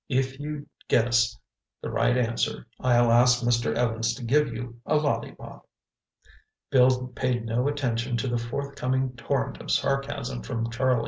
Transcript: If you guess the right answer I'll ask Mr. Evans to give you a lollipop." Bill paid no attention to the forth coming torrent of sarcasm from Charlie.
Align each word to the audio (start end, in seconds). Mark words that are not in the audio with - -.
If 0.09 0.39
you 0.39 0.65
guess 0.87 1.37
the 1.83 1.91
right 1.91 2.17
answer 2.17 2.65
I'll 2.79 3.11
ask 3.11 3.43
Mr. 3.43 3.75
Evans 3.75 4.15
to 4.15 4.23
give 4.23 4.51
you 4.51 4.77
a 4.83 4.95
lollipop." 4.95 5.67
Bill 6.71 7.05
paid 7.09 7.45
no 7.45 7.67
attention 7.67 8.17
to 8.17 8.27
the 8.27 8.39
forth 8.39 8.73
coming 8.75 9.15
torrent 9.15 9.61
of 9.61 9.69
sarcasm 9.69 10.41
from 10.41 10.71
Charlie. 10.71 10.99